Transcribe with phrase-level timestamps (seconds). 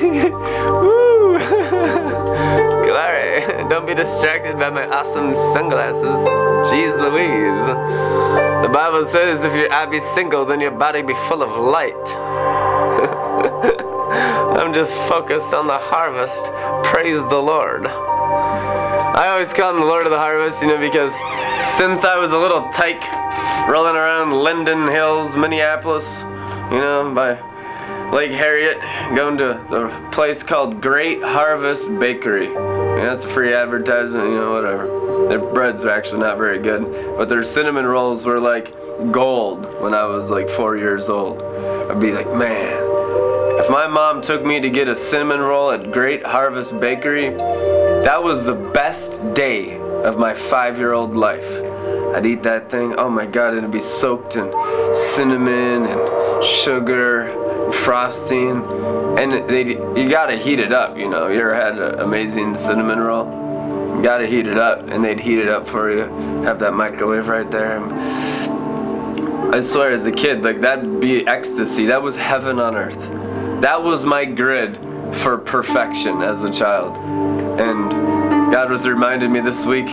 [0.00, 1.38] Woo!
[3.68, 6.26] Don't be distracted by my awesome sunglasses.
[6.72, 7.66] Jeez Louise.
[8.66, 11.94] The Bible says if your eye be single, then your body be full of light.
[14.58, 16.46] I'm just focused on the harvest.
[16.90, 17.86] Praise the Lord.
[17.86, 21.12] I always call him the Lord of the Harvest, you know, because
[21.76, 23.04] since I was a little tyke
[23.68, 26.22] rolling around Linden Hills, Minneapolis,
[26.72, 27.34] you know, by
[28.12, 28.80] Lake Harriet,
[29.14, 32.46] going to the place called Great Harvest Bakery.
[32.46, 35.28] And that's a free advertisement, you know, whatever.
[35.28, 38.72] Their breads are actually not very good, but their cinnamon rolls were like
[39.12, 41.42] gold when I was like four years old.
[41.42, 42.78] I'd be like, man,
[43.60, 48.22] if my mom took me to get a cinnamon roll at Great Harvest Bakery, that
[48.22, 51.44] was the best day of my five year old life.
[52.14, 54.50] I'd eat that thing, oh my god, it'd be soaked in
[54.94, 58.62] cinnamon and sugar frosting,
[59.18, 59.62] and they
[60.00, 60.96] you gotta heat it up.
[60.96, 63.26] You know, you ever had an amazing cinnamon roll?
[63.96, 66.04] You gotta heat it up, and they'd heat it up for you.
[66.44, 67.80] Have that microwave right there.
[69.54, 71.86] I swear, as a kid, like that'd be ecstasy.
[71.86, 73.10] That was heaven on earth.
[73.60, 74.78] That was my grid
[75.16, 76.96] for perfection as a child,
[77.60, 77.90] and
[78.52, 79.88] God was reminding me this week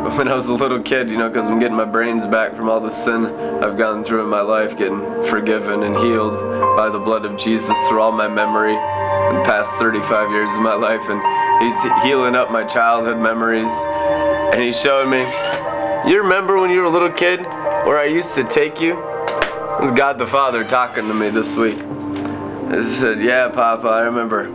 [0.16, 2.68] when I was a little kid, you know, because I'm getting my brains back from
[2.68, 6.34] all the sin I've gone through in my life, getting forgiven and healed
[6.76, 10.62] by the blood of Jesus through all my memory in the past 35 years of
[10.62, 11.02] my life.
[11.08, 11.20] And
[11.60, 13.70] He's healing up my childhood memories.
[14.54, 15.20] And he's showing me,
[16.10, 17.40] you remember when you were a little kid
[17.84, 18.92] where I used to take you?
[18.94, 21.76] It was God the Father talking to me this week.
[21.76, 24.48] He said, Yeah, Papa, I remember.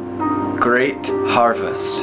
[0.60, 1.98] Great harvest.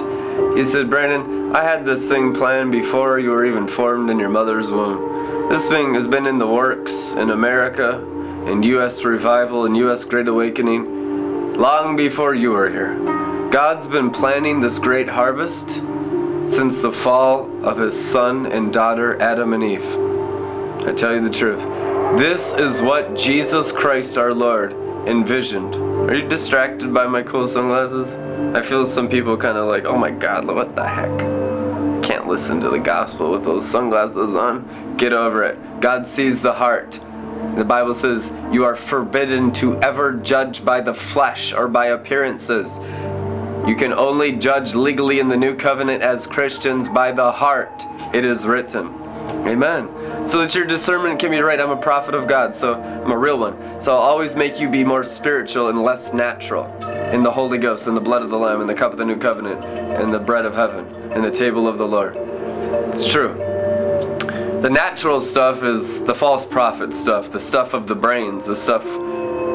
[0.56, 4.31] He said, Brandon, I had this thing planned before you were even formed in your
[4.31, 5.50] mother's womb.
[5.50, 7.98] This thing has been in the works in America,
[8.47, 9.05] in U.S.
[9.05, 10.03] revival, and U.S.
[10.03, 12.94] Great Awakening, long before you were here.
[13.50, 15.69] God's been planning this great harvest
[16.50, 19.84] since the fall of his son and daughter, Adam and Eve.
[20.88, 21.60] I tell you the truth.
[22.19, 24.72] This is what Jesus Christ our Lord
[25.06, 25.75] envisioned.
[25.75, 28.15] Are you distracted by my cool sunglasses?
[28.56, 31.31] I feel some people kind of like, oh my god, what the heck?
[32.22, 34.97] Can't listen to the gospel with those sunglasses on.
[34.97, 35.59] Get over it.
[35.81, 37.00] God sees the heart.
[37.56, 42.78] The Bible says, You are forbidden to ever judge by the flesh or by appearances.
[43.66, 47.82] You can only judge legally in the new covenant as Christians by the heart.
[48.15, 48.94] It is written.
[49.44, 49.88] Amen.
[50.25, 51.59] So that your discernment can be right.
[51.59, 53.81] I'm a prophet of God, so I'm a real one.
[53.81, 56.66] So I'll always make you be more spiritual and less natural
[57.12, 59.05] in the Holy Ghost, in the blood of the Lamb, in the cup of the
[59.05, 59.65] new covenant,
[60.00, 62.17] in the bread of heaven, in the table of the Lord.
[62.89, 63.34] It's true.
[64.62, 68.84] The natural stuff is the false prophet stuff, the stuff of the brains, the stuff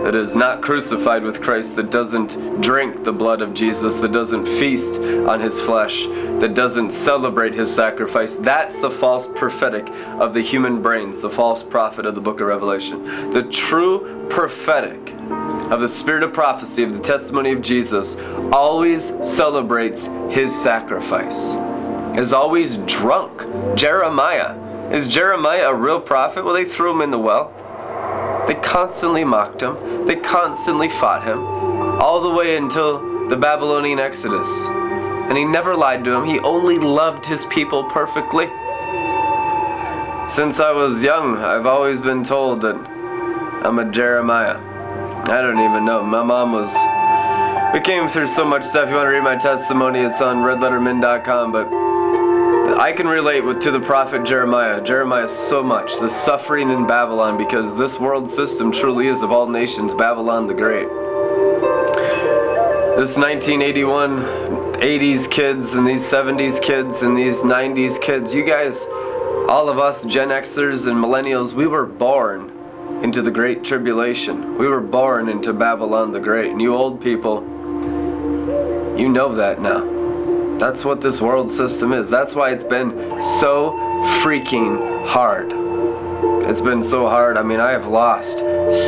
[0.04, 4.46] that is not crucified with Christ, that doesn't drink the blood of Jesus, that doesn't
[4.46, 6.04] feast on his flesh,
[6.40, 8.36] that doesn't celebrate his sacrifice.
[8.36, 9.88] That's the false prophetic
[10.20, 13.32] of the human brains, the false prophet of the book of Revelation.
[13.32, 15.14] The true prophetic
[15.72, 18.16] of the spirit of prophecy, of the testimony of Jesus,
[18.52, 21.54] always celebrates his sacrifice,
[22.18, 23.44] is always drunk.
[23.76, 24.56] Jeremiah.
[24.92, 26.46] Is Jeremiah a real prophet?
[26.46, 27.54] Well, they threw him in the well.
[28.48, 30.06] They constantly mocked him.
[30.06, 31.40] They constantly fought him.
[32.02, 34.50] All the way until the Babylonian Exodus.
[35.28, 36.24] And he never lied to him.
[36.24, 38.46] He only loved his people perfectly.
[40.30, 42.76] Since I was young, I've always been told that
[43.66, 44.58] I'm a Jeremiah.
[45.30, 46.04] I don't even know.
[46.04, 46.74] My mom was.
[47.74, 48.88] We came through so much stuff.
[48.88, 50.00] You want to read my testimony?
[50.00, 51.52] It's on redlettermin.com.
[51.52, 51.68] But
[52.80, 54.82] I can relate with to the prophet Jeremiah.
[54.82, 59.50] Jeremiah so much the suffering in Babylon because this world system truly is of all
[59.50, 60.88] nations Babylon the Great.
[62.98, 64.22] This 1981
[64.78, 68.86] 80s kids and these 70s kids and these 90s kids, you guys,
[69.50, 72.57] all of us Gen Xers and millennials, we were born
[73.04, 74.58] into the Great Tribulation.
[74.58, 76.52] We were born into Babylon the Great.
[76.52, 77.42] And you old people,
[78.98, 80.58] you know that now.
[80.58, 82.10] That's what this world system is.
[82.10, 82.92] That's why it's been
[83.40, 83.72] so
[84.24, 85.54] freaking hard.
[86.50, 87.38] It's been so hard.
[87.38, 88.40] I mean, I have lost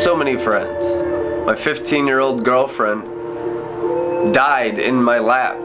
[0.03, 1.01] so many friends.
[1.45, 3.03] My 15 year old girlfriend
[4.33, 5.57] died in my lap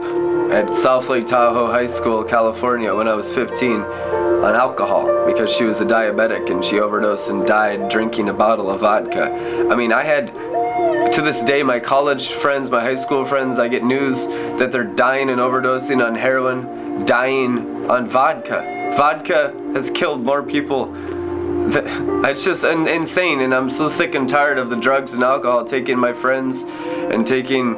[0.51, 5.65] at South Lake Tahoe High School, California, when I was 15 on alcohol because she
[5.65, 9.33] was a diabetic and she overdosed and died drinking a bottle of vodka.
[9.71, 10.33] I mean, I had
[11.13, 14.85] to this day, my college friends, my high school friends, I get news that they're
[14.85, 18.95] dying and overdosing on heroin, dying on vodka.
[18.97, 20.93] Vodka has killed more people.
[22.27, 25.99] It's just insane, and I'm so sick and tired of the drugs and alcohol taking
[25.99, 27.75] my friends and taking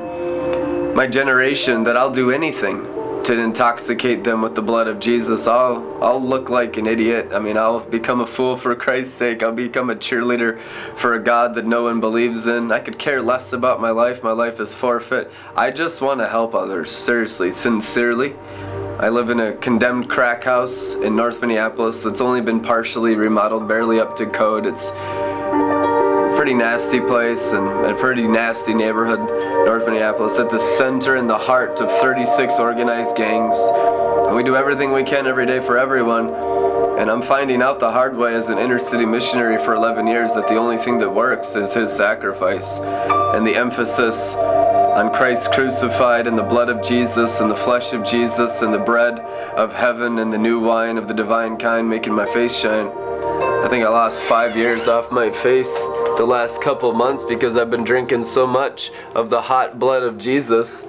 [0.96, 2.82] my generation that I'll do anything
[3.22, 5.46] to intoxicate them with the blood of Jesus.
[5.46, 7.32] I'll I'll look like an idiot.
[7.34, 9.42] I mean, I'll become a fool for Christ's sake.
[9.42, 10.58] I'll become a cheerleader
[10.96, 12.72] for a God that no one believes in.
[12.72, 14.22] I could care less about my life.
[14.22, 15.30] My life is forfeit.
[15.54, 18.34] I just want to help others, seriously, sincerely.
[18.98, 23.68] I live in a condemned crack house in North Minneapolis that's only been partially remodeled,
[23.68, 24.64] barely up to code.
[24.64, 24.90] It's
[26.36, 29.20] pretty nasty place and a pretty nasty neighborhood,
[29.64, 33.58] North Minneapolis, at the center and the heart of 36 organized gangs.
[34.26, 36.28] And we do everything we can every day for everyone.
[36.98, 40.34] And I'm finding out the hard way as an inner city missionary for 11 years
[40.34, 46.26] that the only thing that works is his sacrifice and the emphasis on Christ crucified
[46.26, 49.20] and the blood of Jesus and the flesh of Jesus and the bread
[49.56, 52.88] of heaven and the new wine of the divine kind making my face shine.
[52.88, 55.74] I think I lost five years off my face
[56.16, 60.16] the last couple months because I've been drinking so much of the hot blood of
[60.16, 60.84] Jesus,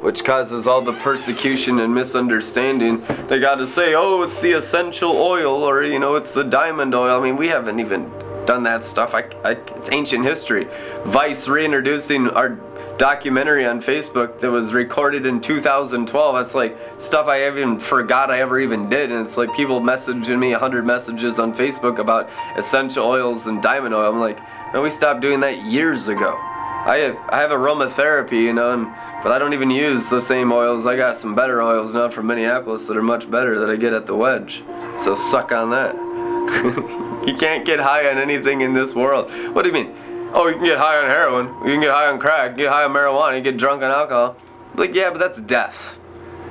[0.00, 3.04] which causes all the persecution and misunderstanding.
[3.28, 6.94] They got to say, oh, it's the essential oil or, you know, it's the diamond
[6.94, 7.20] oil.
[7.20, 8.10] I mean, we haven't even
[8.46, 9.14] done that stuff.
[9.14, 10.66] I, I, it's ancient history.
[11.04, 12.58] Vice reintroducing our
[12.98, 16.34] documentary on Facebook that was recorded in 2012.
[16.34, 19.10] That's like stuff I even forgot I ever even did.
[19.10, 23.94] And it's like people messaging me 100 messages on Facebook about essential oils and diamond
[23.94, 24.10] oil.
[24.10, 24.38] I'm like,
[24.74, 26.36] and we stopped doing that years ago.
[26.36, 28.86] I have, I have aromatherapy, you know, and,
[29.22, 30.84] but I don't even use the same oils.
[30.84, 33.92] I got some better oils now from Minneapolis that are much better that I get
[33.92, 34.62] at the wedge.
[34.98, 35.94] So suck on that.
[37.26, 39.30] you can't get high on anything in this world.
[39.54, 39.94] What do you mean?
[40.34, 41.46] Oh, you can get high on heroin.
[41.64, 42.56] You can get high on crack.
[42.56, 43.38] get high on marijuana.
[43.38, 44.36] You get drunk on alcohol.
[44.74, 45.96] Like, yeah, but that's death.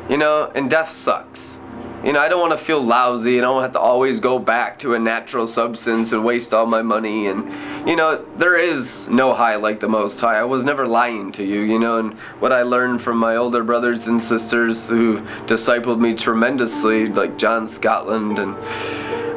[0.09, 1.59] You know, and death sucks.
[2.03, 4.37] You know, I don't want to feel lousy and I don't have to always go
[4.37, 7.27] back to a natural substance and waste all my money.
[7.27, 10.37] And, you know, there is no high like the Most High.
[10.37, 13.63] I was never lying to you, you know, and what I learned from my older
[13.63, 18.55] brothers and sisters who discipled me tremendously, like John Scotland and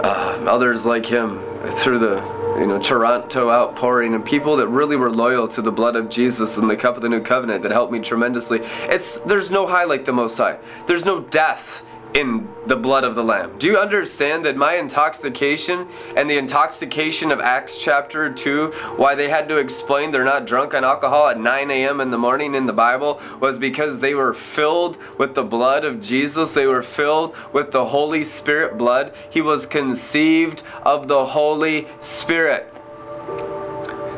[0.04, 1.40] uh, others like him,
[1.70, 2.16] through the
[2.58, 6.56] you know, Toronto outpouring and people that really were loyal to the blood of Jesus
[6.56, 8.60] and the cup of the new covenant that helped me tremendously.
[8.84, 10.58] It's there's no high like the most high.
[10.86, 11.82] There's no death
[12.16, 13.58] in the blood of the Lamb.
[13.58, 15.86] Do you understand that my intoxication
[16.16, 20.72] and the intoxication of Acts chapter 2, why they had to explain they're not drunk
[20.72, 22.00] on alcohol at 9 a.m.
[22.00, 26.00] in the morning in the Bible, was because they were filled with the blood of
[26.00, 26.52] Jesus.
[26.52, 29.12] They were filled with the Holy Spirit blood.
[29.28, 32.72] He was conceived of the Holy Spirit.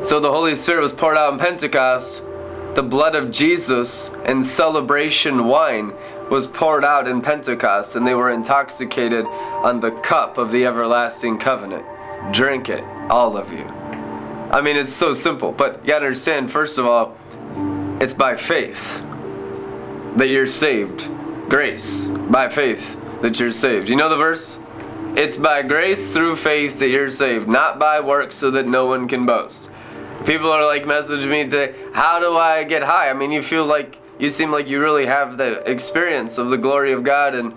[0.01, 2.21] So the Holy Spirit was poured out on Pentecost.
[2.75, 5.93] The blood of Jesus and celebration wine
[6.29, 11.37] was poured out in Pentecost, and they were intoxicated on the cup of the everlasting
[11.37, 11.85] covenant.
[12.31, 13.65] Drink it, all of you.
[14.51, 17.17] I mean, it's so simple, but you gotta understand, first of all,
[18.01, 19.01] it's by faith
[20.15, 21.07] that you're saved.
[21.49, 23.89] Grace, by faith that you're saved.
[23.89, 24.59] You know the verse?
[25.15, 29.07] It's by grace through faith that you're saved, not by works so that no one
[29.07, 29.69] can boast.
[30.25, 33.09] People are like messaging me today, how do I get high?
[33.09, 36.57] I mean, you feel like you seem like you really have the experience of the
[36.57, 37.53] glory of God and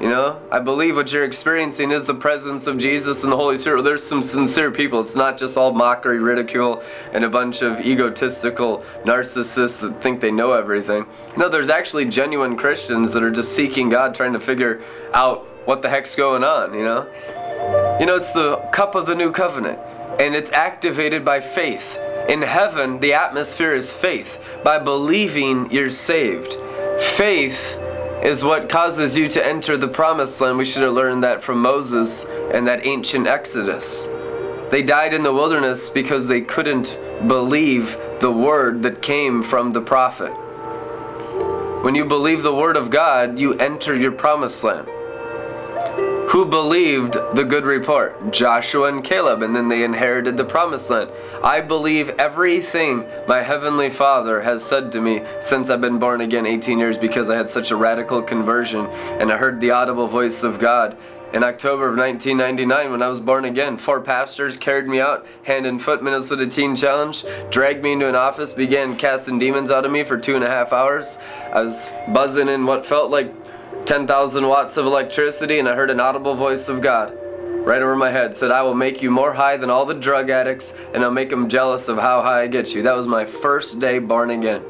[0.00, 3.56] you know, I believe what you're experiencing is the presence of Jesus and the Holy
[3.56, 3.82] Spirit.
[3.82, 5.00] There's some sincere people.
[5.00, 6.82] It's not just all mockery, ridicule,
[7.12, 11.06] and a bunch of egotistical narcissists that think they know everything.
[11.38, 14.82] No, there's actually genuine Christians that are just seeking God, trying to figure
[15.14, 17.06] out what the heck's going on, you know?
[17.98, 19.78] You know, it's the cup of the new covenant,
[20.20, 21.98] and it's activated by faith.
[22.28, 24.40] In heaven, the atmosphere is faith.
[24.64, 26.56] By believing, you're saved.
[27.00, 27.78] Faith
[28.22, 30.58] is what causes you to enter the promised land.
[30.58, 34.04] We should have learned that from Moses and that ancient Exodus.
[34.70, 39.80] They died in the wilderness because they couldn't believe the word that came from the
[39.80, 40.32] prophet.
[41.84, 44.88] When you believe the word of God, you enter your promised land
[46.28, 48.32] who believed the good report?
[48.32, 51.10] Joshua and Caleb, and then they inherited the promised land.
[51.42, 56.44] I believe everything my heavenly Father has said to me since I've been born again
[56.44, 60.42] 18 years because I had such a radical conversion and I heard the audible voice
[60.42, 60.96] of God.
[61.32, 65.66] In October of 1999, when I was born again, four pastors carried me out, hand
[65.66, 69.90] and foot, Minnesota Teen Challenge, dragged me into an office, began casting demons out of
[69.90, 71.18] me for two and a half hours.
[71.52, 73.34] I was buzzing in what felt like
[73.84, 77.16] 10,000 watts of electricity, and I heard an audible voice of God
[77.66, 80.30] right over my head said, I will make you more high than all the drug
[80.30, 82.82] addicts, and I'll make them jealous of how high I get you.
[82.82, 84.62] That was my first day born again.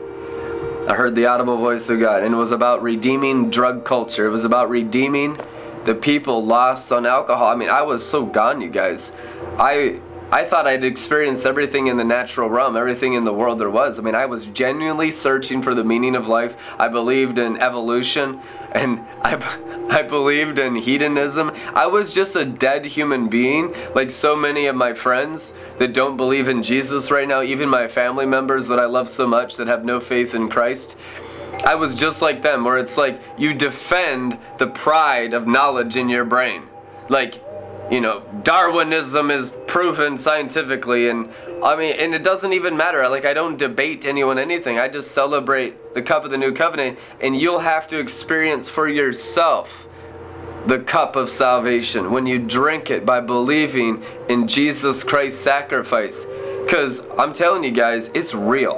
[0.88, 4.26] I heard the audible voice of God, and it was about redeeming drug culture.
[4.26, 5.38] It was about redeeming
[5.84, 7.48] the people lost on alcohol.
[7.48, 9.12] I mean, I was so gone, you guys.
[9.58, 10.00] I
[10.32, 13.98] I thought I'd experienced everything in the natural realm, everything in the world there was.
[13.98, 16.56] I mean, I was genuinely searching for the meaning of life.
[16.78, 18.40] I believed in evolution
[18.72, 19.36] and I,
[19.88, 21.52] I believed in hedonism.
[21.74, 26.16] I was just a dead human being, like so many of my friends that don't
[26.16, 29.68] believe in Jesus right now, even my family members that I love so much that
[29.68, 30.96] have no faith in Christ.
[31.64, 36.08] I was just like them, where it's like you defend the pride of knowledge in
[36.08, 36.64] your brain.
[37.08, 37.40] Like,
[37.90, 41.30] you know, Darwinism is proven scientifically, and
[41.62, 43.08] I mean, and it doesn't even matter.
[43.08, 44.78] Like, I don't debate anyone anything.
[44.78, 48.88] I just celebrate the cup of the new covenant, and you'll have to experience for
[48.88, 49.86] yourself
[50.66, 56.26] the cup of salvation when you drink it by believing in Jesus Christ's sacrifice.
[56.64, 58.74] Because I'm telling you guys, it's real.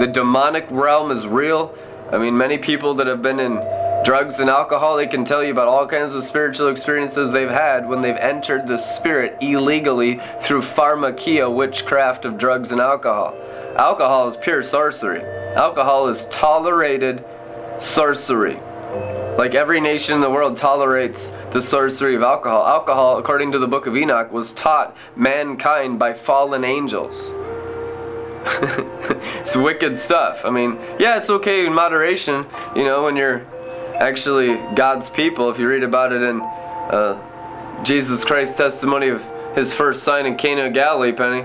[0.00, 1.76] The demonic realm is real.
[2.10, 3.58] I mean, many people that have been in
[4.06, 7.88] drugs and alcohol, they can tell you about all kinds of spiritual experiences they've had
[7.88, 13.36] when they've entered the spirit illegally through pharmakia, witchcraft of drugs and alcohol.
[13.76, 15.24] Alcohol is pure sorcery.
[15.56, 17.24] Alcohol is tolerated
[17.78, 18.60] sorcery.
[19.36, 22.64] Like every nation in the world tolerates the sorcery of alcohol.
[22.64, 27.32] Alcohol, according to the book of Enoch, was taught mankind by fallen angels.
[29.40, 30.42] it's wicked stuff.
[30.44, 32.46] I mean, yeah, it's okay in moderation,
[32.76, 33.44] you know, when you're
[34.00, 35.50] actually God's people.
[35.50, 39.22] If you read about it in uh, Jesus Christ's testimony of
[39.54, 41.42] his first sign in Cana of Galilee, Penny,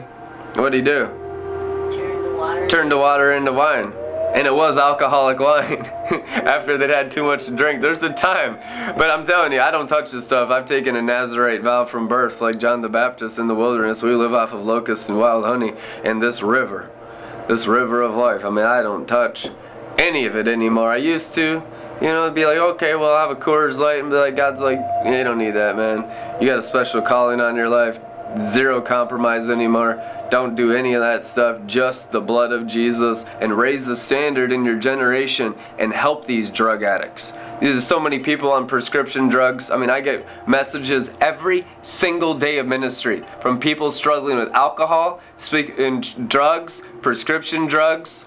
[0.55, 1.05] what did he do?
[1.05, 2.67] Turn the water.
[2.67, 3.93] Turned the water into wine.
[4.33, 5.81] And it was alcoholic wine
[6.29, 7.81] after they'd had too much to drink.
[7.81, 8.55] There's a time.
[8.97, 10.49] But I'm telling you, I don't touch this stuff.
[10.49, 14.01] I've taken a Nazarite vow from birth, like John the Baptist in the wilderness.
[14.01, 15.73] We live off of locusts and wild honey
[16.05, 16.89] and this river.
[17.49, 18.45] This river of life.
[18.45, 19.49] I mean, I don't touch
[19.97, 20.91] any of it anymore.
[20.91, 21.63] I used to.
[22.01, 24.59] You know, be like, okay, well, I'll have a Coors Light, and be like, God's
[24.59, 26.41] like, you don't need that, man.
[26.41, 27.99] You got a special calling on your life.
[28.39, 30.01] Zero compromise anymore.
[30.31, 31.59] Don't do any of that stuff.
[31.67, 36.49] Just the blood of Jesus and raise the standard in your generation and help these
[36.49, 37.33] drug addicts.
[37.59, 39.69] There's so many people on prescription drugs.
[39.69, 45.19] I mean, I get messages every single day of ministry from people struggling with alcohol,
[45.37, 48.25] speak in drugs, prescription drugs,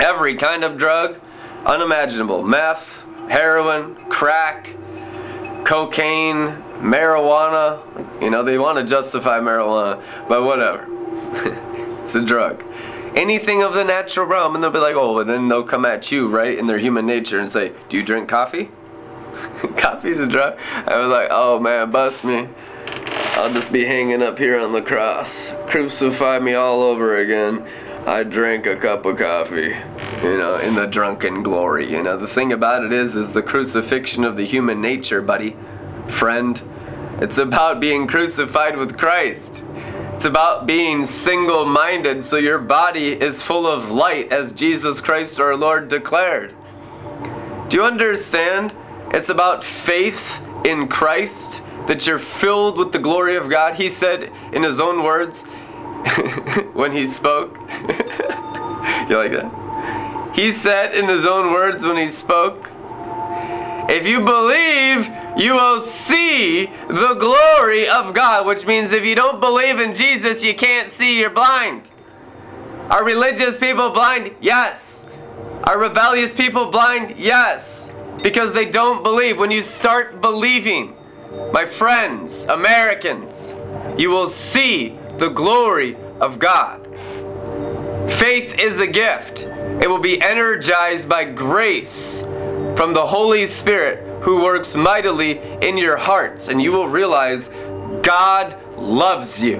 [0.00, 1.18] every kind of drug
[1.64, 4.74] unimaginable meth, heroin, crack,
[5.64, 7.80] cocaine, marijuana.
[8.22, 10.86] You know, they want to justify marijuana, but whatever.
[12.02, 12.64] it's a drug.
[13.14, 16.10] Anything of the natural realm, and they'll be like, oh, and then they'll come at
[16.10, 18.70] you, right, in their human nature and say, do you drink coffee?
[19.76, 20.58] Coffee's a drug.
[20.86, 22.48] I was like, oh man, bust me.
[23.34, 25.52] I'll just be hanging up here on the cross.
[25.68, 27.66] Crucify me all over again.
[28.06, 29.76] I drank a cup of coffee,
[30.24, 31.88] you know, in the drunken glory.
[31.88, 35.56] You know, the thing about it is, is the crucifixion of the human nature, buddy,
[36.08, 36.60] friend.
[37.20, 39.62] It's about being crucified with Christ.
[40.16, 45.38] It's about being single minded so your body is full of light as Jesus Christ
[45.38, 46.56] our Lord declared.
[47.68, 48.74] Do you understand?
[49.14, 53.76] It's about faith in Christ, that you're filled with the glory of God.
[53.76, 55.44] He said in his own words
[56.72, 57.56] when he spoke,
[59.08, 60.32] you like that?
[60.34, 62.70] He said in his own words when he spoke,
[63.88, 69.40] if you believe, you will see the glory of God, which means if you don't
[69.40, 71.90] believe in Jesus, you can't see, you're blind.
[72.90, 74.34] Are religious people blind?
[74.40, 75.06] Yes.
[75.64, 77.16] Are rebellious people blind?
[77.18, 77.92] Yes
[78.22, 79.38] because they don't believe.
[79.38, 80.94] When you start believing,
[81.52, 83.54] my friends, Americans,
[83.98, 86.86] you will see the glory of God.
[88.12, 89.44] Faith is a gift.
[89.80, 92.22] It will be energized by grace
[92.76, 97.48] from the Holy Spirit who works mightily in your hearts, and you will realize
[98.02, 99.58] God loves you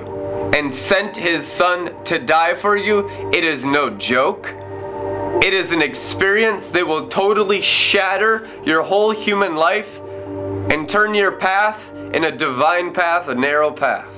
[0.55, 3.09] and sent his son to die for you.
[3.33, 4.55] It is no joke.
[5.45, 9.99] It is an experience that will totally shatter your whole human life
[10.71, 14.13] and turn your path in a divine path, a narrow path.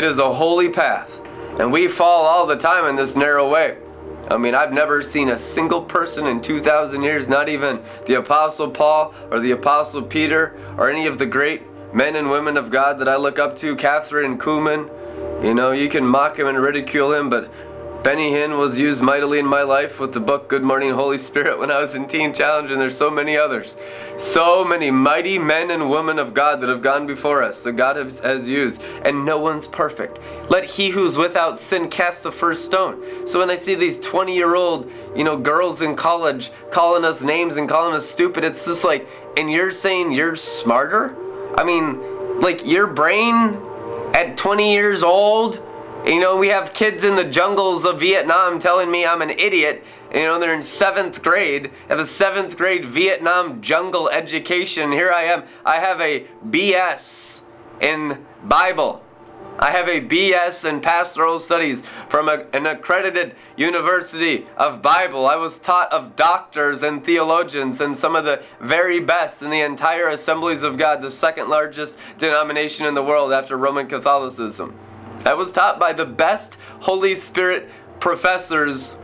[0.00, 1.20] It is a holy path.
[1.58, 3.76] And we fall all the time in this narrow way.
[4.30, 8.70] I mean, I've never seen a single person in 2,000 years, not even the Apostle
[8.70, 11.64] Paul or the Apostle Peter or any of the great
[11.94, 14.88] men and women of God that I look up to, Kathryn Kuhlman.
[15.44, 17.52] You know, you can mock him and ridicule him, but
[18.02, 21.58] Benny Hinn was used mightily in my life with the book Good Morning Holy Spirit
[21.58, 23.76] when I was in Teen Challenge, and there's so many others.
[24.16, 27.96] So many mighty men and women of God that have gone before us that God
[27.96, 30.18] has, has used, and no one's perfect.
[30.48, 33.26] Let he who's without sin cast the first stone.
[33.26, 37.20] So when I see these 20 year old, you know, girls in college calling us
[37.20, 41.14] names and calling us stupid, it's just like, and you're saying you're smarter?
[41.58, 43.60] I mean, like your brain
[44.14, 45.60] at 20 years old.
[46.04, 49.84] You know, we have kids in the jungles of Vietnam telling me I'm an idiot.
[50.14, 54.92] You know, they're in seventh grade, have a seventh grade Vietnam jungle education.
[54.92, 55.44] Here I am.
[55.64, 57.42] I have a BS
[57.82, 59.02] in Bible.
[59.58, 65.26] I have a BS in pastoral studies from a, an accredited university of Bible.
[65.26, 69.60] I was taught of doctors and theologians and some of the very best in the
[69.60, 74.74] entire Assemblies of God, the second largest denomination in the world after Roman Catholicism.
[75.24, 77.68] I was taught by the best Holy Spirit
[78.00, 78.96] professors,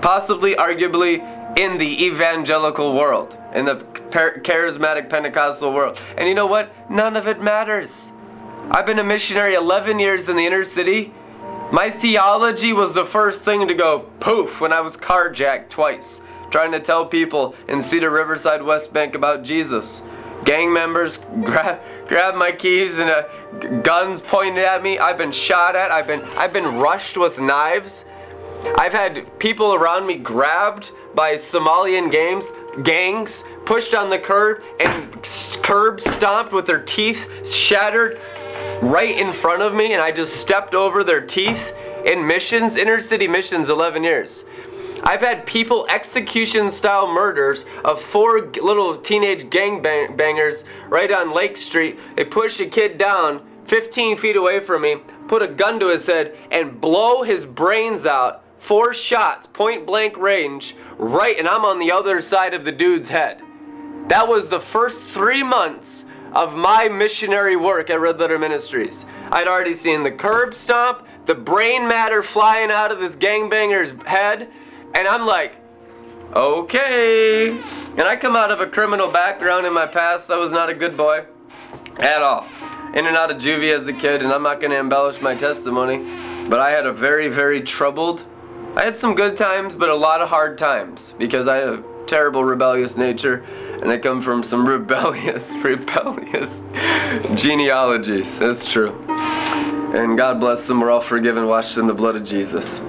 [0.00, 1.20] possibly, arguably,
[1.58, 3.76] in the evangelical world, in the
[4.10, 5.98] charismatic Pentecostal world.
[6.16, 6.70] And you know what?
[6.90, 8.12] None of it matters.
[8.70, 11.12] I've been a missionary 11 years in the inner city.
[11.72, 16.20] My theology was the first thing to go poof when I was carjacked twice,
[16.50, 20.02] trying to tell people in Cedar Riverside, West Bank about Jesus.
[20.46, 23.22] Gang members grab grab my keys and uh,
[23.82, 24.98] guns pointed at me.
[24.98, 25.90] I've been shot at.
[25.90, 28.04] I've been I've been rushed with knives.
[28.78, 35.22] I've had people around me grabbed by Somalian gangs, gangs pushed on the curb and
[35.62, 38.20] curb stomped with their teeth shattered
[38.80, 41.72] right in front of me and I just stepped over their teeth
[42.04, 44.44] in missions, inner city missions, 11 years.
[45.06, 51.96] I've had people execution style murders of four little teenage gangbangers right on Lake Street.
[52.16, 54.96] They push a kid down 15 feet away from me,
[55.28, 58.42] put a gun to his head, and blow his brains out.
[58.58, 63.08] Four shots, point blank range, right, and I'm on the other side of the dude's
[63.08, 63.42] head.
[64.08, 69.06] That was the first three months of my missionary work at Red Letter Ministries.
[69.30, 74.50] I'd already seen the curb stomp, the brain matter flying out of this gangbanger's head,
[74.96, 75.52] and I'm like,
[76.34, 77.50] okay.
[77.50, 80.30] And I come out of a criminal background in my past.
[80.30, 81.26] I was not a good boy
[81.98, 82.46] at all.
[82.94, 85.34] In and out of juvie as a kid, and I'm not going to embellish my
[85.34, 85.98] testimony,
[86.48, 88.24] but I had a very, very troubled.
[88.74, 92.06] I had some good times, but a lot of hard times because I have a
[92.06, 93.44] terrible rebellious nature
[93.82, 96.62] and I come from some rebellious, rebellious
[97.34, 98.38] genealogies.
[98.38, 98.98] That's true.
[99.08, 100.80] And God bless them.
[100.80, 102.80] We're all forgiven, washed in the blood of Jesus.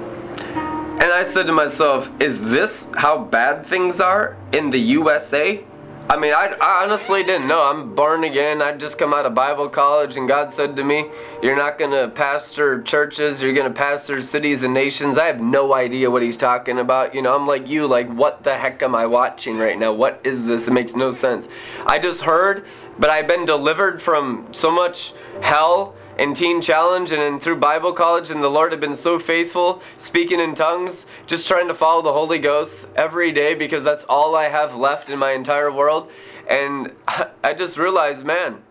[1.00, 5.64] And I said to myself, is this how bad things are in the USA?
[6.10, 7.62] I mean, I, I, honestly didn't know.
[7.62, 8.62] I'm born again.
[8.62, 11.06] I just come out of Bible college, and God said to me,
[11.44, 15.18] You're not going to pastor churches, you're going to pastor cities and nations.
[15.18, 17.14] I have no idea what He's talking about.
[17.14, 19.92] You know, I'm like you, like, what the heck am I watching right now?
[19.92, 20.70] What is this?
[20.70, 21.50] It makes no sense.
[21.86, 22.66] I just heard,
[22.98, 27.94] but I've been delivered from so much hell in Teen Challenge and in, through Bible
[27.94, 32.02] College, and the Lord had been so faithful, speaking in tongues, just trying to follow
[32.02, 36.10] the Holy Ghost every day because that's all I have left in my entire world.
[36.50, 36.94] And
[37.44, 38.62] I just realized, man,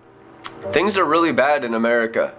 [0.72, 2.34] things are really bad in America.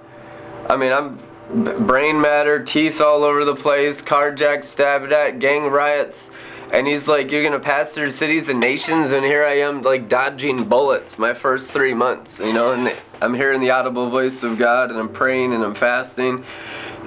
[0.70, 1.20] I mean, I'm
[1.54, 6.30] brain matter, teeth all over the place, carjacked, stabbed at, gang riots.
[6.72, 10.10] And he's like, You're gonna pass through cities and nations, and here I am, like
[10.10, 12.74] dodging bullets my first three months, you know.
[12.74, 16.44] And I'm hearing the audible voice of God, and I'm praying and I'm fasting,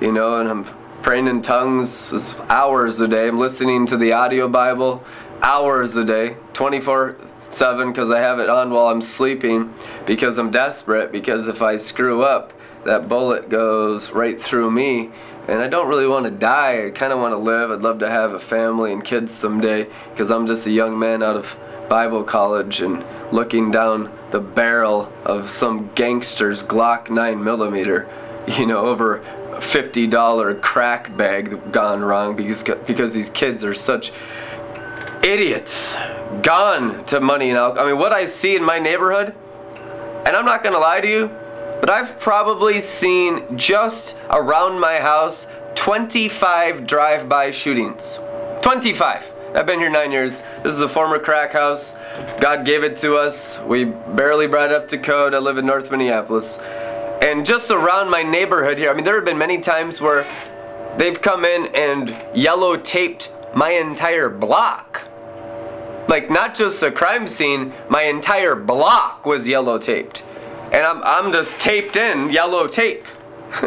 [0.00, 0.64] you know, and I'm
[1.02, 3.28] praying in tongues hours a day.
[3.28, 5.04] I'm listening to the audio Bible
[5.42, 7.16] hours a day, 24
[7.50, 9.74] 7, because I have it on while I'm sleeping,
[10.06, 12.52] because I'm desperate, because if I screw up,
[12.84, 15.10] that bullet goes right through me
[15.48, 16.86] and I don't really want to die.
[16.86, 17.70] I kind of want to live.
[17.70, 21.22] I'd love to have a family and kids someday because I'm just a young man
[21.22, 21.56] out of
[21.88, 28.08] Bible college and looking down the barrel of some gangster's Glock 9 millimeter,
[28.46, 34.12] you know, over a $50 crack bag gone wrong because because these kids are such
[35.24, 35.96] idiots,
[36.42, 37.88] gone to money and alcohol.
[37.88, 39.34] I mean, what I see in my neighborhood,
[40.26, 41.30] and I'm not gonna lie to you,
[41.80, 48.18] but I've probably seen just around my house 25 drive-by shootings.
[48.60, 49.24] 25.
[49.54, 50.42] I've been here nine years.
[50.62, 51.96] This is a former crack house.
[52.38, 53.58] God gave it to us.
[53.60, 55.34] We barely brought it up to code.
[55.34, 56.58] I live in North Minneapolis.
[57.22, 60.26] And just around my neighborhood here, I mean, there have been many times where
[60.98, 65.08] they've come in and yellow taped my entire block.
[66.08, 70.22] Like, not just a crime scene, my entire block was yellow taped
[70.72, 73.04] and I'm, I'm just taped in yellow tape.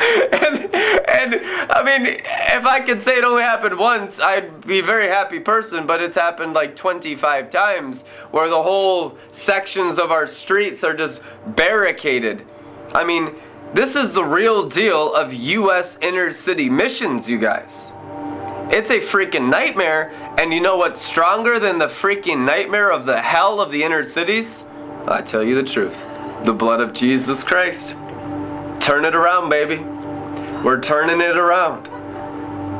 [0.00, 4.82] and, and I mean, if I could say it only happened once, I'd be a
[4.82, 10.26] very happy person, but it's happened like 25 times where the whole sections of our
[10.26, 12.46] streets are just barricaded.
[12.94, 13.34] I mean,
[13.74, 15.98] this is the real deal of U.S.
[16.00, 17.92] inner city missions, you guys.
[18.70, 23.20] It's a freaking nightmare, and you know what's stronger than the freaking nightmare of the
[23.20, 24.64] hell of the inner cities?
[25.12, 26.04] I tell you the truth
[26.44, 27.96] the blood of Jesus Christ.
[28.80, 29.78] Turn it around, baby.
[30.64, 31.88] We're turning it around.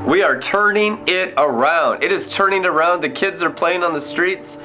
[0.06, 2.02] We are turning it around.
[2.02, 3.02] It is turning around.
[3.02, 4.56] The kids are playing on the streets.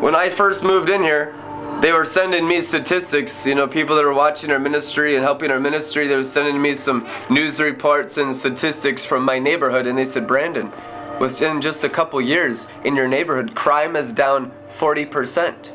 [0.00, 1.34] When I first moved in here,
[1.80, 5.50] they were sending me statistics, you know, people that were watching our ministry and helping
[5.50, 9.96] our ministry, they were sending me some news reports and statistics from my neighborhood, and
[9.96, 10.72] they said, Brandon,
[11.20, 15.70] within just a couple years in your neighborhood, crime is down 40%.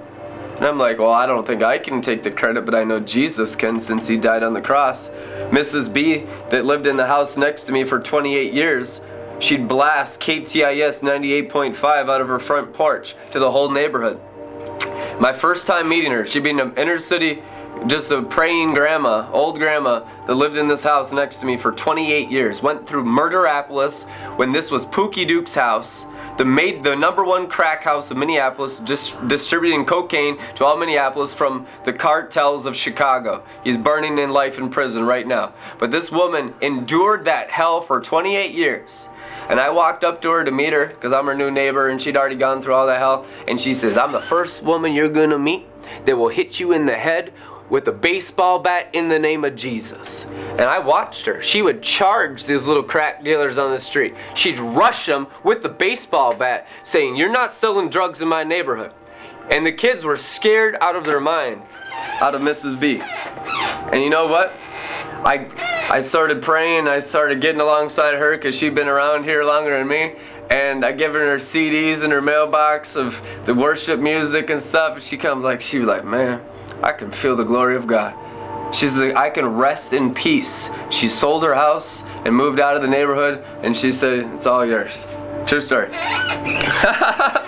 [0.56, 3.00] And I'm like, well, I don't think I can take the credit, but I know
[3.00, 5.10] Jesus can since he died on the cross.
[5.50, 5.92] Mrs.
[5.92, 9.02] B, that lived in the house next to me for 28 years,
[9.40, 14.22] she'd blast KTIS 98.5 out of her front porch to the whole neighborhood.
[15.20, 17.42] My first time meeting her, she'd be in an inner city,
[17.88, 21.72] just a praying grandma, old grandma, that lived in this house next to me for
[21.72, 22.62] 28 years.
[22.62, 24.04] Went through Murderapolis
[24.38, 26.06] when this was Pookie Duke's house
[26.38, 31.34] the made the number one crack house of Minneapolis, just distributing cocaine to all Minneapolis
[31.34, 33.44] from the cartels of Chicago.
[33.64, 35.54] He's burning in life in prison right now.
[35.80, 39.08] But this woman endured that hell for 28 years.
[39.50, 42.02] And I walked up to her to meet her because I'm her new neighbor and
[42.02, 43.26] she'd already gone through all the hell.
[43.48, 45.68] And she says, I'm the first woman you're gonna meet
[46.06, 47.34] that will hit you in the head
[47.74, 50.26] with a baseball bat in the name of Jesus.
[50.26, 51.42] And I watched her.
[51.42, 54.14] She would charge these little crack dealers on the street.
[54.36, 58.92] She'd rush them with the baseball bat, saying, You're not selling drugs in my neighborhood.
[59.50, 61.64] And the kids were scared out of their mind
[62.22, 62.80] out of Mrs.
[62.80, 63.02] B.
[63.92, 64.54] And you know what?
[65.26, 65.48] I
[65.90, 69.88] I started praying, I started getting alongside her because she'd been around here longer than
[69.88, 70.14] me.
[70.52, 74.94] And I given her CDs in her mailbox of the worship music and stuff.
[74.94, 76.40] And she comes like, she was like, man,
[76.84, 78.16] I can feel the glory of God.
[78.76, 80.70] She's like, I can rest in peace.
[80.90, 84.66] She sold her house and moved out of the neighborhood, and she said, It's all
[84.66, 85.06] yours.
[85.46, 85.90] True story.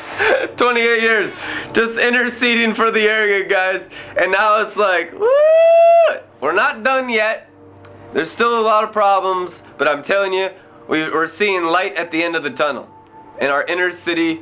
[0.58, 1.36] 28 years
[1.74, 3.89] just interceding for the area, guys.
[4.17, 5.28] And now it's like, woo!
[6.39, 7.50] We're not done yet.
[8.13, 10.52] There's still a lot of problems, but I'm telling you,
[10.88, 12.88] we're seeing light at the end of the tunnel
[13.41, 14.41] in our inner city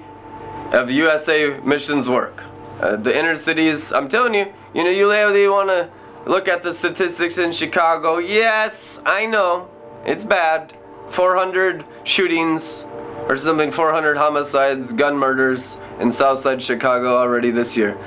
[0.73, 2.43] of USA missions work.
[2.79, 5.89] Uh, the inner cities, I'm telling you, you know, you literally want to
[6.25, 8.17] look at the statistics in Chicago.
[8.17, 9.69] Yes, I know.
[10.05, 10.73] It's bad.
[11.09, 12.85] 400 shootings
[13.29, 17.97] or something, 400 homicides, gun murders in Southside Chicago already this year.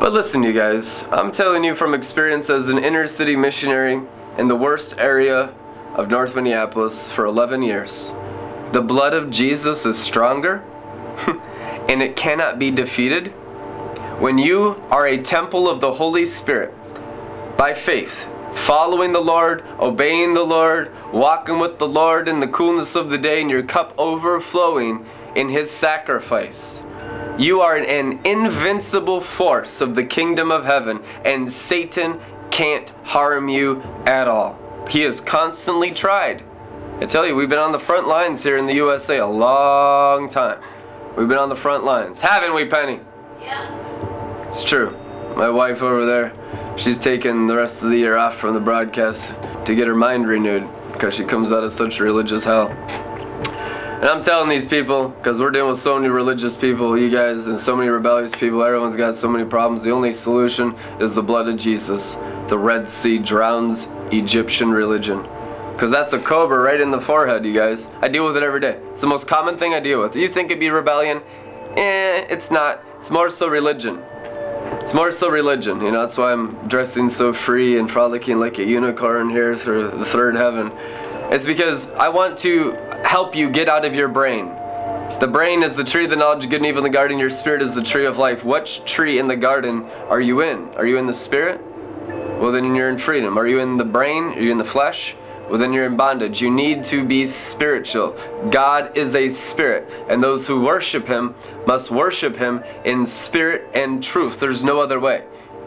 [0.00, 4.00] But listen, you guys, I'm telling you from experience as an inner city missionary
[4.38, 5.54] in the worst area
[5.94, 8.10] of North Minneapolis for 11 years.
[8.72, 10.64] The blood of Jesus is stronger
[11.88, 13.32] and it cannot be defeated
[14.24, 16.72] when you are a temple of the Holy Spirit
[17.58, 22.96] by faith, following the Lord, obeying the Lord, walking with the Lord in the coolness
[22.96, 26.82] of the day, and your cup overflowing in His sacrifice.
[27.36, 32.18] You are an invincible force of the kingdom of heaven, and Satan
[32.50, 34.58] can't harm you at all.
[34.88, 36.42] He is constantly tried.
[36.98, 40.30] I tell you, we've been on the front lines here in the USA a long
[40.30, 40.62] time.
[41.14, 43.00] We've been on the front lines, haven't we, Penny?
[43.42, 43.83] Yeah.
[44.54, 44.96] It's true.
[45.36, 46.32] My wife over there,
[46.78, 50.28] she's taking the rest of the year off from the broadcast to get her mind
[50.28, 52.68] renewed because she comes out of such religious hell.
[52.68, 57.48] And I'm telling these people, because we're dealing with so many religious people, you guys,
[57.48, 59.82] and so many rebellious people, everyone's got so many problems.
[59.82, 62.14] The only solution is the blood of Jesus.
[62.46, 65.26] The Red Sea drowns Egyptian religion.
[65.72, 67.88] Because that's a cobra right in the forehead, you guys.
[68.02, 68.80] I deal with it every day.
[68.92, 70.14] It's the most common thing I deal with.
[70.14, 71.22] You think it'd be rebellion?
[71.76, 72.84] Eh, it's not.
[72.98, 74.00] It's more so religion.
[74.84, 78.58] It's more so religion, you know, that's why I'm dressing so free and frolicking like
[78.58, 80.70] a unicorn here through the third heaven.
[81.32, 84.48] It's because I want to help you get out of your brain.
[85.20, 87.18] The brain is the tree of the knowledge of good and evil in the garden.
[87.18, 88.44] Your spirit is the tree of life.
[88.44, 90.68] Which tree in the garden are you in?
[90.74, 91.62] Are you in the spirit?
[92.38, 93.38] Well, then you're in freedom.
[93.38, 94.24] Are you in the brain?
[94.34, 95.16] Are you in the flesh?
[95.48, 96.40] Well, then you're in bondage.
[96.40, 98.16] You need to be spiritual.
[98.50, 101.34] God is a spirit, and those who worship Him
[101.66, 104.40] must worship Him in spirit and truth.
[104.40, 105.24] There's no other way.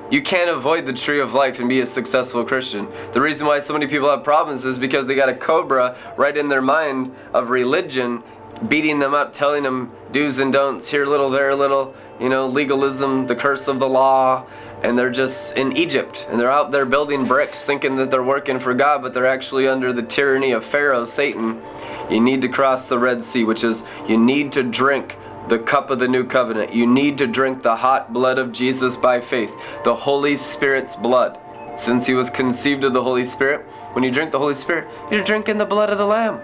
[0.10, 2.88] You can't avoid the tree of life and be a successful Christian.
[3.12, 6.36] The reason why so many people have problems is because they got a cobra right
[6.36, 8.24] in their mind of religion,
[8.68, 13.28] beating them up, telling them do's and don'ts, here little, there little, you know, legalism,
[13.28, 14.46] the curse of the law,
[14.84, 18.60] and they're just in Egypt and they're out there building bricks thinking that they're working
[18.60, 21.62] for God, but they're actually under the tyranny of Pharaoh, Satan.
[22.10, 25.18] You need to cross the Red Sea, which is you need to drink
[25.50, 26.74] the cup of the new covenant.
[26.74, 29.52] You need to drink the hot blood of Jesus by faith,
[29.84, 31.40] the Holy Spirit's blood.
[31.76, 33.62] Since he was conceived of the Holy Spirit,
[33.94, 36.42] when you drink the Holy Spirit, you're drinking the blood of the Lamb.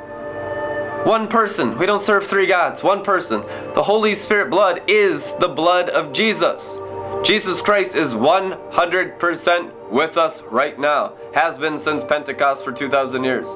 [1.05, 1.77] One person.
[1.77, 2.81] We don't serve three gods.
[2.81, 3.41] One person.
[3.75, 6.79] The Holy Spirit blood is the blood of Jesus.
[7.23, 13.49] Jesus Christ is 100% with us right now, has been since Pentecost for 2,000 years.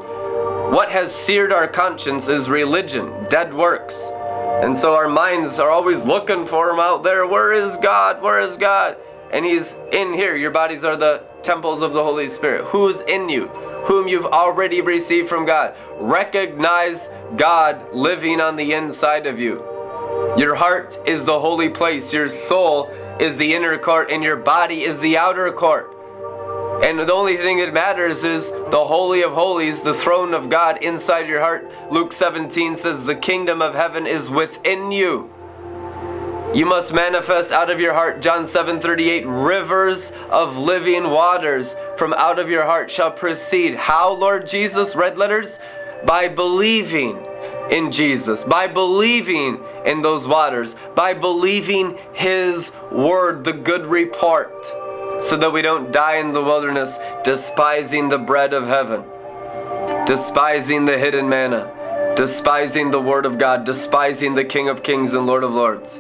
[0.74, 4.12] What has seared our conscience is religion, dead works.
[4.62, 7.26] And so our minds are always looking for him out there.
[7.26, 8.22] Where is God?
[8.22, 8.98] Where is God?
[9.32, 10.36] And he's in here.
[10.36, 12.65] Your bodies are the temples of the Holy Spirit.
[12.65, 13.47] Who's in you?
[13.88, 15.76] Whom you've already received from God.
[16.00, 19.63] Recognize God living on the inside of you.
[20.38, 22.13] Your heart is the holy place.
[22.13, 25.93] Your soul is the inner court, and your body is the outer court.
[26.84, 30.84] And the only thing that matters is the Holy of Holies, the throne of God
[30.84, 31.71] inside your heart.
[31.91, 35.34] Luke 17 says, The kingdom of heaven is within you.
[36.54, 42.14] You must manifest out of your heart, John 7 38, rivers of living waters from
[42.14, 43.76] out of your heart shall proceed.
[43.76, 44.96] How, Lord Jesus?
[44.96, 45.60] Red letters?
[46.06, 47.26] By believing
[47.70, 54.66] in Jesus, by believing in those waters, by believing His word, the good report
[55.22, 59.04] so that we don't die in the wilderness despising the bread of heaven,
[60.06, 65.28] despising the hidden manna, despising the word of God, despising the King of kings and
[65.28, 66.00] Lord of lords.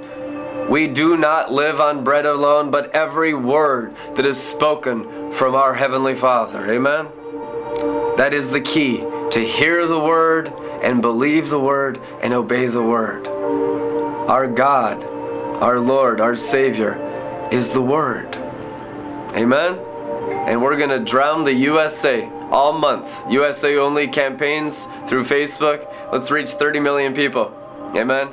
[0.69, 5.73] We do not live on bread alone, but every word that is spoken from our
[5.73, 6.69] Heavenly Father.
[6.71, 7.07] Amen?
[8.17, 8.97] That is the key
[9.31, 10.51] to hear the word
[10.83, 13.27] and believe the word and obey the word.
[13.27, 15.03] Our God,
[15.61, 16.95] our Lord, our Savior
[17.51, 18.35] is the word.
[19.35, 19.79] Amen?
[20.47, 23.13] And we're going to drown the USA all month.
[23.29, 25.87] USA only campaigns through Facebook.
[26.11, 27.53] Let's reach 30 million people.
[27.95, 28.29] Amen?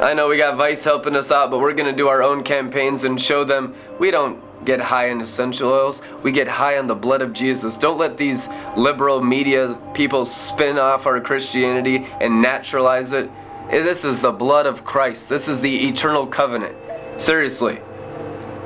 [0.00, 3.04] I know we got Vice helping us out, but we're to do our own campaigns
[3.04, 6.00] and show them we don't get high in essential oils.
[6.22, 7.76] We get high on the blood of Jesus.
[7.76, 13.30] Don't let these liberal media people spin off our Christianity and naturalize it.
[13.68, 15.28] Eh, this is the blood of Christ.
[15.28, 16.76] This is the eternal covenant.
[17.20, 17.80] Seriously.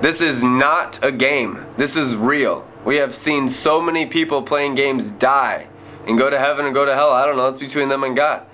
[0.02, 1.66] This is not a game.
[1.76, 2.64] This is real.
[2.84, 5.66] We have seen so many people playing games die
[6.06, 7.10] and go to heaven and go to hell.
[7.10, 7.48] I don't know.
[7.48, 8.46] It's between them and God.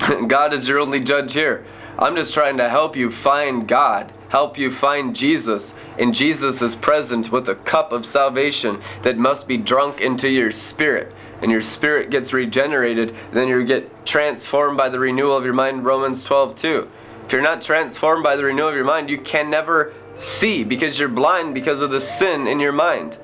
[0.28, 1.66] God is your only judge here.
[1.98, 5.74] I'm just trying to help you find God, help you find Jesus.
[5.98, 10.50] And Jesus is present with a cup of salvation that must be drunk into your
[10.50, 11.14] spirit.
[11.42, 15.84] And your spirit gets regenerated, then you get transformed by the renewal of your mind,
[15.84, 16.90] Romans 12 2.
[17.24, 20.98] If you're not transformed by the renewal of your mind, you can never see because
[20.98, 23.18] you're blind because of the sin in your mind.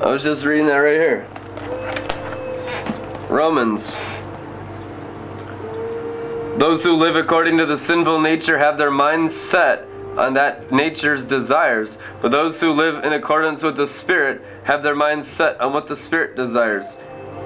[0.00, 1.28] I was just reading that right here.
[3.28, 3.96] Romans.
[6.58, 11.24] Those who live according to the sinful nature have their minds set on that nature's
[11.24, 15.72] desires, but those who live in accordance with the Spirit have their minds set on
[15.72, 16.96] what the Spirit desires.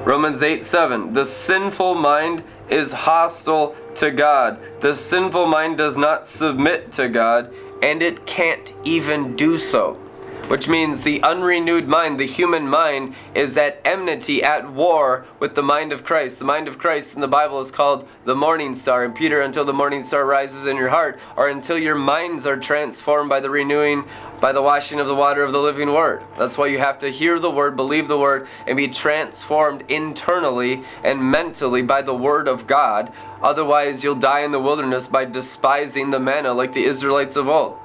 [0.07, 1.13] Romans 8 7.
[1.13, 4.59] The sinful mind is hostile to God.
[4.81, 10.01] The sinful mind does not submit to God, and it can't even do so
[10.49, 15.63] which means the unrenewed mind, the human mind, is at enmity, at war with the
[15.63, 16.39] mind of Christ.
[16.39, 19.05] The mind of Christ in the Bible is called the morning star.
[19.05, 22.57] And Peter, until the morning star rises in your heart, or until your minds are
[22.57, 24.05] transformed by the renewing,
[24.41, 26.23] by the washing of the water of the living word.
[26.37, 30.83] That's why you have to hear the word, believe the word, and be transformed internally
[31.05, 33.13] and mentally by the word of God.
[33.41, 37.79] Otherwise, you'll die in the wilderness by despising the manna like the Israelites of old.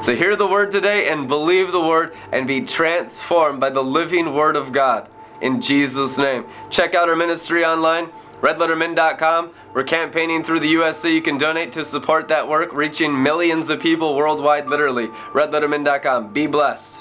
[0.00, 4.34] So hear the word today and believe the word and be transformed by the living
[4.34, 5.08] word of God
[5.40, 6.44] in Jesus' name.
[6.70, 8.08] Check out our ministry online,
[8.40, 9.50] redlettermin.com.
[9.72, 10.98] We're campaigning through the U.S.
[10.98, 15.08] so You can donate to support that work, reaching millions of people worldwide, literally.
[15.32, 16.32] Redlettermin.com.
[16.32, 17.00] Be blessed.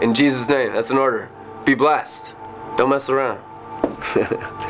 [0.00, 1.28] In Jesus' name, that's an order.
[1.64, 2.34] Be blessed.
[2.76, 3.40] Don't mess around.